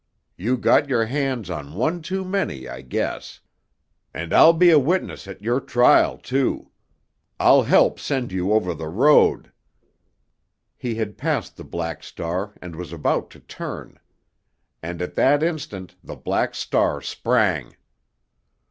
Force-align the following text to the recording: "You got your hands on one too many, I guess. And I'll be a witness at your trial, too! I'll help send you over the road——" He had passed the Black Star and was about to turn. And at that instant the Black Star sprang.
"You 0.35 0.57
got 0.57 0.89
your 0.89 1.05
hands 1.05 1.47
on 1.51 1.75
one 1.75 2.01
too 2.01 2.25
many, 2.25 2.67
I 2.67 2.81
guess. 2.81 3.39
And 4.15 4.33
I'll 4.33 4.51
be 4.51 4.71
a 4.71 4.79
witness 4.79 5.27
at 5.27 5.43
your 5.43 5.59
trial, 5.59 6.17
too! 6.17 6.71
I'll 7.39 7.61
help 7.61 7.99
send 7.99 8.31
you 8.31 8.51
over 8.51 8.73
the 8.73 8.87
road——" 8.87 9.51
He 10.75 10.95
had 10.95 11.19
passed 11.19 11.55
the 11.55 11.63
Black 11.63 12.01
Star 12.01 12.55
and 12.63 12.75
was 12.75 12.91
about 12.91 13.29
to 13.29 13.39
turn. 13.41 13.99
And 14.81 15.03
at 15.03 15.13
that 15.13 15.43
instant 15.43 15.93
the 16.03 16.15
Black 16.15 16.55
Star 16.55 16.99
sprang. 17.01 17.75